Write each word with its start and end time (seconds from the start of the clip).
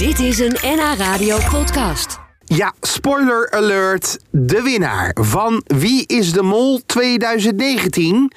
Dit 0.00 0.18
is 0.18 0.38
een 0.38 0.56
NH 0.62 0.98
Radio 0.98 1.38
podcast. 1.50 2.18
Ja, 2.44 2.72
spoiler 2.80 3.50
alert. 3.50 4.18
De 4.30 4.62
winnaar 4.62 5.16
van 5.20 5.62
Wie 5.66 6.06
is 6.06 6.32
de 6.32 6.42
Mol 6.42 6.80
2019 6.86 8.32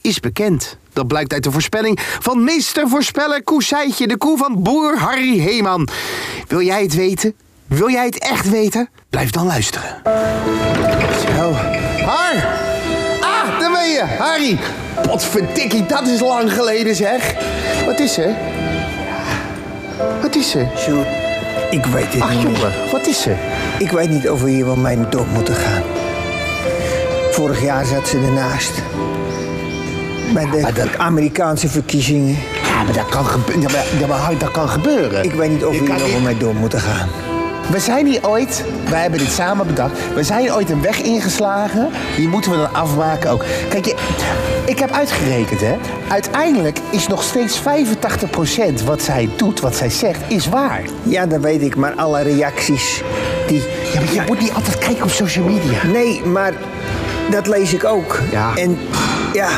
is 0.00 0.20
bekend. 0.20 0.78
Dat 0.92 1.06
blijkt 1.06 1.32
uit 1.32 1.42
de 1.42 1.50
voorspelling 1.50 1.98
van 2.20 2.44
meester 2.44 2.88
voorspeller 2.88 3.42
Koesijtje, 3.42 4.06
de 4.06 4.16
koe 4.16 4.38
van 4.38 4.62
boer 4.62 4.98
Harry 4.98 5.38
Heeman. 5.38 5.88
Wil 6.46 6.62
jij 6.62 6.82
het 6.82 6.94
weten? 6.94 7.34
Wil 7.66 7.90
jij 7.90 8.04
het 8.04 8.18
echt 8.18 8.50
weten? 8.50 8.88
Blijf 9.10 9.30
dan 9.30 9.46
luisteren. 9.46 10.00
Zo. 11.36 11.52
Har! 12.04 12.34
Ah, 13.20 13.60
daar 13.60 13.72
ben 13.72 13.88
je, 13.88 14.02
Harry. 14.18 14.58
Potverdikkie, 15.02 15.86
dat 15.86 16.06
is 16.06 16.20
lang 16.20 16.52
geleden 16.52 16.94
zeg. 16.94 17.34
Wat 17.84 17.98
is 17.98 18.18
er? 18.18 18.36
Wat 20.28 20.36
is 20.36 20.54
er? 20.54 20.68
Sjoerd, 20.76 21.06
ik 21.70 21.84
weet 21.86 22.12
het 22.12 22.22
Ach 22.22 22.34
niet 22.34 22.42
meer. 22.44 22.52
jongen, 22.52 22.72
wat 22.90 23.06
is 23.06 23.26
er? 23.26 23.36
Ik 23.78 23.90
weet 23.90 24.10
niet 24.10 24.30
of 24.30 24.42
we 24.42 24.50
hier 24.50 24.64
wel 24.64 24.76
mee 24.76 24.98
door 25.08 25.26
moeten 25.32 25.54
gaan. 25.54 25.82
Vorig 27.30 27.62
jaar 27.62 27.84
zat 27.84 28.08
ze 28.08 28.16
ernaast. 28.18 28.72
Bij 30.34 30.50
de 30.50 30.58
maar 30.60 30.74
dat- 30.74 30.98
Amerikaanse 30.98 31.68
verkiezingen. 31.68 32.36
Ja, 32.64 32.82
maar 32.82 32.92
dat 32.92 33.08
kan, 33.08 33.24
gebe- 33.26 33.52
ja, 33.60 33.68
maar, 33.72 33.84
ja, 34.00 34.06
maar 34.06 34.18
Harry, 34.18 34.38
dat 34.38 34.50
kan 34.50 34.68
gebeuren. 34.68 35.24
Ik 35.24 35.32
weet 35.32 35.50
niet 35.50 35.64
of 35.64 35.78
we 35.78 35.84
hier 35.84 35.88
nog 35.98 36.10
wel 36.12 36.20
mee 36.20 36.36
door 36.36 36.54
moeten 36.54 36.80
gaan. 36.80 37.08
We 37.70 37.78
zijn 37.78 38.06
hier 38.06 38.28
ooit, 38.28 38.64
wij 38.90 39.00
hebben 39.00 39.18
dit 39.18 39.30
samen 39.30 39.66
bedacht, 39.66 39.92
we 40.14 40.22
zijn 40.22 40.52
ooit 40.52 40.70
een 40.70 40.82
weg 40.82 41.02
ingeslagen. 41.02 41.88
Die 42.16 42.28
moeten 42.28 42.50
we 42.50 42.56
dan 42.56 42.74
afmaken 42.74 43.30
ook. 43.30 43.44
Kijk, 43.68 43.84
je, 43.84 43.94
ik 44.66 44.78
heb 44.78 44.90
uitgerekend, 44.90 45.60
hè. 45.60 45.76
Uiteindelijk 46.08 46.78
is 46.90 47.06
nog 47.06 47.22
steeds 47.22 47.60
85% 47.60 48.84
wat 48.84 49.02
zij 49.02 49.28
doet, 49.36 49.60
wat 49.60 49.76
zij 49.76 49.90
zegt, 49.90 50.20
is 50.28 50.48
waar. 50.48 50.82
Ja, 51.02 51.26
dat 51.26 51.40
weet 51.40 51.62
ik, 51.62 51.76
maar 51.76 51.92
alle 51.94 52.22
reacties 52.22 53.02
die... 53.46 53.62
Ja, 53.92 54.00
maar 54.00 54.14
je 54.14 54.22
moet 54.26 54.40
niet 54.40 54.52
altijd 54.52 54.78
kijken 54.78 55.04
op 55.04 55.10
social 55.10 55.44
media. 55.44 55.86
Nee, 55.86 56.22
maar 56.24 56.52
dat 57.30 57.46
lees 57.46 57.72
ik 57.72 57.84
ook. 57.84 58.20
Ja. 58.30 58.56
En 58.56 58.78
ja, 59.32 59.48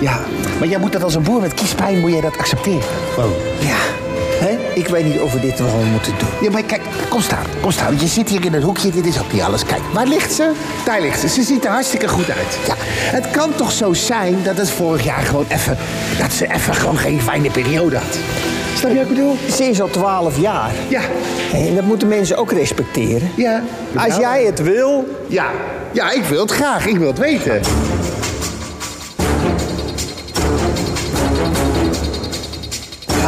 Ja, 0.00 0.20
maar 0.58 0.68
jij 0.68 0.78
moet 0.78 0.92
dat 0.92 1.02
als 1.02 1.14
een 1.14 1.22
boer 1.22 1.40
met 1.40 1.54
kiespijn, 1.54 1.98
moet 2.00 2.10
jij 2.10 2.20
dat 2.20 2.38
accepteren. 2.38 2.82
Gewoon. 3.14 3.32
ja. 3.58 3.76
Hè? 4.38 4.58
Ik 4.74 4.88
weet 4.88 5.04
niet 5.04 5.20
of 5.20 5.32
we 5.32 5.40
dit 5.40 5.58
wel 5.58 5.82
moeten 5.92 6.12
doen. 6.18 6.28
Ja, 6.40 6.50
maar 6.50 6.62
kijk, 6.62 6.82
kom 7.08 7.20
staan, 7.20 7.44
kom 7.60 7.70
staan. 7.70 7.98
Je 8.00 8.06
zit 8.06 8.28
hier 8.28 8.44
in 8.44 8.52
het 8.52 8.62
hoekje, 8.62 8.90
dit 8.90 9.06
is 9.06 9.18
ook 9.20 9.32
niet 9.32 9.42
alles. 9.42 9.64
Kijk, 9.64 9.80
waar 9.92 10.06
ligt 10.06 10.32
ze? 10.32 10.50
Daar 10.84 11.00
ligt 11.00 11.20
ze. 11.20 11.28
Ze 11.28 11.42
ziet 11.42 11.64
er 11.64 11.70
hartstikke 11.70 12.08
goed 12.08 12.30
uit. 12.30 12.58
Ja, 12.66 12.74
het 13.16 13.30
kan 13.30 13.54
toch 13.54 13.72
zo 13.72 13.92
zijn 13.92 14.36
dat 14.42 14.56
het 14.56 14.70
vorig 14.70 15.04
jaar 15.04 15.22
gewoon 15.22 15.46
even... 15.48 15.76
dat 16.18 16.32
ze 16.32 16.52
even 16.52 16.74
gewoon 16.74 16.98
geen 16.98 17.20
fijne 17.20 17.50
periode 17.50 17.96
had. 17.96 18.18
Snap 18.78 18.90
je 18.90 18.96
wat 18.96 19.06
ik 19.08 19.14
bedoel? 19.14 19.36
Ze 19.56 19.64
is 19.64 19.80
al 19.80 19.88
twaalf 19.90 20.40
jaar. 20.40 20.70
Ja, 20.88 21.00
En 21.52 21.74
dat 21.74 21.84
moeten 21.84 22.08
mensen 22.08 22.36
ook 22.36 22.52
respecteren. 22.52 23.30
ja. 23.36 23.62
Als 23.96 24.16
jij 24.16 24.44
het 24.44 24.62
wil, 24.62 25.08
Ja, 25.26 25.46
ja, 25.92 26.10
ik 26.10 26.24
wil 26.24 26.40
het 26.40 26.50
graag. 26.50 26.86
Ik 26.86 26.96
wil 26.98 27.06
het 27.08 27.18
weten. 27.18 27.60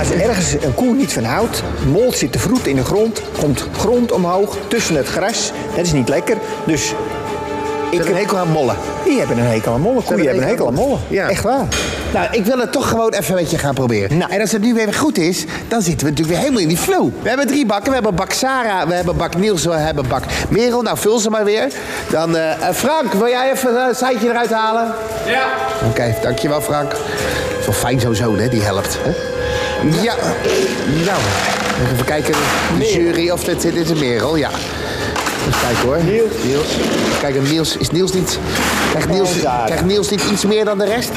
Als 0.01 0.11
ergens 0.11 0.53
een 0.53 0.75
koe 0.75 0.95
niet 0.95 1.13
van 1.13 1.25
houdt, 1.25 1.63
molt 1.87 2.17
zit 2.17 2.33
te 2.33 2.39
vroet 2.39 2.67
in 2.67 2.77
de 2.77 2.85
grond, 2.85 3.23
komt 3.39 3.65
grond 3.77 4.13
omhoog 4.13 4.57
tussen 4.69 4.95
het 4.95 5.07
gras. 5.07 5.53
Dat 5.77 5.85
is 5.85 5.93
niet 5.93 6.09
lekker. 6.09 6.37
Dus 6.67 6.95
Ik 7.91 7.99
heb 7.99 8.09
een 8.09 8.15
hekel 8.15 8.39
aan 8.39 8.49
mollen. 8.49 8.77
die 9.05 9.19
hebben 9.19 9.39
een 9.39 9.47
hekel 9.47 9.73
aan 9.73 9.81
mollen. 9.81 10.05
Koeien 10.05 10.25
hebben 10.25 10.43
een 10.43 10.49
hekel 10.49 10.67
aan 10.67 10.75
mollen. 10.75 10.99
Ja. 11.09 11.29
Echt 11.29 11.43
waar. 11.43 11.67
Nou, 12.13 12.27
ik 12.31 12.45
wil 12.45 12.59
het 12.59 12.73
toch 12.73 12.89
gewoon 12.89 13.13
even 13.13 13.35
met 13.35 13.51
je 13.51 13.59
gaan 13.59 13.75
proberen. 13.75 14.19
Nou. 14.19 14.33
En 14.33 14.41
als 14.41 14.53
het 14.53 14.63
nu 14.63 14.75
weer 14.75 14.95
goed 14.95 15.19
is, 15.19 15.45
dan 15.69 15.83
zitten 15.83 16.07
we 16.07 16.11
natuurlijk 16.13 16.29
weer 16.29 16.39
helemaal 16.39 16.61
in 16.61 16.69
die 16.69 16.77
flow. 16.77 17.11
We 17.23 17.29
hebben 17.29 17.47
drie 17.47 17.67
bakken. 17.67 17.89
We 17.89 17.95
hebben 17.95 18.15
bak 18.15 18.33
Sarah, 18.33 18.89
we 18.89 18.95
hebben 18.95 19.17
bak 19.17 19.37
Niels, 19.37 19.65
we 19.65 19.73
hebben 19.73 20.09
bak 20.09 20.23
Merel. 20.49 20.83
Nou, 20.83 20.99
vul 20.99 21.19
ze 21.19 21.31
maar 21.31 21.45
weer. 21.45 21.73
Dan, 22.11 22.37
eh, 22.37 22.69
eh, 22.69 22.75
Frank, 22.75 23.13
wil 23.13 23.29
jij 23.29 23.51
even 23.53 23.89
een 23.89 23.95
seintje 23.95 24.29
eruit 24.29 24.53
halen? 24.53 24.93
Ja. 25.27 25.47
Oké, 25.89 26.15
dankjewel 26.23 26.61
Frank. 26.61 26.93
Het 26.93 27.59
is 27.61 27.67
wel 27.67 27.75
fijn 27.75 28.17
zoon, 28.17 28.39
hè, 28.39 28.49
die 28.49 28.63
helpt. 28.63 28.99
Hè? 29.03 29.40
Ja. 30.03 30.15
Nou, 31.05 31.19
even 31.93 32.05
kijken. 32.05 32.35
De 32.79 32.93
jury 32.93 33.31
of 33.31 33.45
dit, 33.45 33.61
dit 33.63 33.77
is 33.77 33.91
een 33.91 33.99
Merel, 33.99 34.37
ja. 34.37 34.49
Even 35.49 35.61
kijken 35.61 35.83
hoor. 35.89 36.03
Niels. 36.05 36.33
Niels. 36.45 36.67
Kijk, 37.21 37.49
Niels, 37.51 37.77
is 37.77 37.91
Niels 37.91 38.13
niet... 38.13 38.39
Krijgt 38.91 39.09
Niels, 39.09 39.31
krijgt 39.67 39.85
Niels 39.85 40.09
niet 40.11 40.23
iets 40.31 40.45
meer 40.45 40.65
dan 40.65 40.79
de 40.79 40.85
rest? 40.85 41.11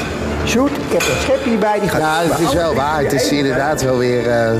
Sjoerd, 0.46 0.70
ik 0.70 0.92
heb 0.92 1.00
een 1.00 1.20
schepje 1.22 1.50
bij. 1.56 1.80
Die 1.80 1.88
gaat 1.88 2.00
Ja, 2.00 2.20
het 2.28 2.38
is 2.48 2.54
wel 2.54 2.74
waar. 2.74 3.02
Het 3.02 3.12
is 3.12 3.28
inderdaad 3.28 3.82
wel 3.82 3.98
weer... 3.98 4.28
eh, 4.30 4.50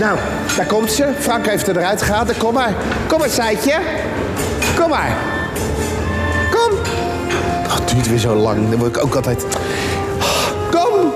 Nou, 0.00 0.18
daar 0.56 0.66
komt 0.66 0.92
ze. 0.92 1.06
Frank 1.20 1.46
heeft 1.46 1.66
er 1.68 1.76
eruit 1.76 2.02
gehaald. 2.02 2.36
Kom 2.36 2.54
maar. 2.54 2.74
Kom 3.06 3.18
maar, 3.18 3.28
Seitje. 3.30 3.74
Kom 4.80 4.88
maar. 4.88 5.16
Kom. 6.50 6.72
Oh, 7.66 7.74
het 7.74 7.88
duurt 7.88 8.08
weer 8.08 8.18
zo 8.18 8.34
lang. 8.34 8.70
Dan 8.70 8.78
word 8.78 8.96
ik 8.96 9.02
ook 9.04 9.14
altijd... 9.14 9.44
Kom. 10.70 11.12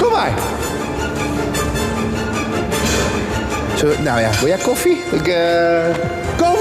Kom 0.00 0.12
maar. 0.12 0.32
Zullen 3.84 3.98
we- 3.98 4.02
nou 4.04 4.20
ja, 4.20 4.30
wil 4.40 4.48
jij 4.48 4.58
koffie? 4.58 5.02
Ik, 5.10 5.28
eh, 5.28 5.84
Kom. 6.36 6.56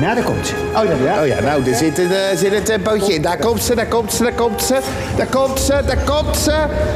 Nou, 0.00 0.14
daar 0.14 0.24
komt 0.24 0.46
ze. 0.46 0.54
Oh 0.76 0.84
ja, 1.04 1.20
oh 1.20 1.26
ja 1.26 1.40
nou, 1.40 1.70
er 1.70 1.74
zit 1.76 1.98
een, 1.98 2.12
eh, 2.12 2.36
zit 2.36 2.52
een 2.52 2.62
tempootje 2.62 3.14
in. 3.14 3.22
Daar 3.22 3.36
komt 3.38 3.62
ze, 3.62 3.74
daar 3.74 3.86
komt 3.86 4.12
ze, 4.12 4.22
daar 4.22 4.32
komt 4.32 4.62
ze. 4.62 4.78
Daar 5.16 5.26
komt 5.26 5.60
ze, 5.60 5.82
daar 5.86 5.98
komt 6.06 6.36
ze. 6.36 6.52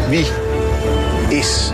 Wie 0.09 0.27
is 1.29 1.71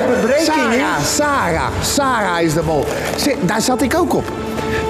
Sarah. 0.00 0.38
Sarah. 0.44 1.00
Sarah. 1.04 1.68
Sarah 1.82 2.40
is 2.42 2.54
de 2.54 2.62
mol. 2.62 2.84
Daar 3.40 3.60
zat 3.60 3.82
ik 3.82 3.94
ook 3.96 4.14
op. 4.14 4.24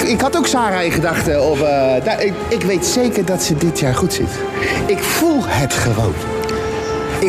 Ik 0.04 0.20
had 0.20 0.36
ook 0.36 0.46
Sarah 0.46 0.84
in 0.84 0.90
gedachten. 0.90 1.42
Op, 1.50 1.56
eh, 1.60 2.04
daar, 2.04 2.22
ik, 2.22 2.32
ik 2.48 2.62
weet 2.62 2.86
zeker 2.86 3.24
dat 3.24 3.42
ze 3.42 3.56
dit 3.56 3.78
jaar 3.80 3.94
goed 3.94 4.12
zit. 4.12 4.28
Ik 4.86 4.98
voel 5.02 5.40
het 5.46 5.72
gewoon. 5.72 6.14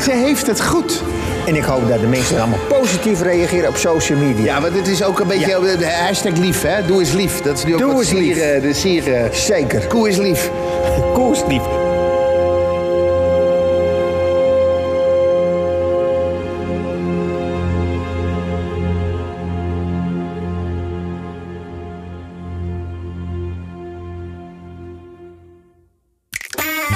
Ze 0.01 0.11
heeft 0.11 0.47
het 0.47 0.61
goed. 0.61 1.01
En 1.47 1.55
ik 1.55 1.63
hoop 1.63 1.89
dat 1.89 1.99
de 1.99 2.07
mensen 2.07 2.39
allemaal 2.39 2.59
positief 2.69 3.21
reageren 3.21 3.69
op 3.69 3.75
social 3.75 4.17
media. 4.17 4.43
Ja, 4.45 4.61
want 4.61 4.75
het 4.75 4.87
is 4.87 5.03
ook 5.03 5.19
een 5.19 5.27
beetje 5.27 5.53
eh, 5.53 5.77
de 5.79 5.87
hashtag 6.05 6.33
lief, 6.37 6.61
hè? 6.61 6.85
Doe 6.85 6.99
eens 6.99 7.11
lief. 7.11 7.41
Dat 7.41 7.57
is 7.57 7.63
nu 7.65 7.73
ook 7.73 7.79
Doe 7.79 7.91
wat 7.91 7.99
eens 7.99 8.11
lief. 8.11 8.35
sier, 8.35 8.53
eh, 8.55 8.61
de 8.61 8.73
sier. 8.73 9.13
eh, 9.13 9.31
Zeker. 9.31 9.81
Koe 9.87 10.09
is 10.09 10.17
lief. 10.17 10.49
Koers 11.13 11.39
lief. 11.47 11.61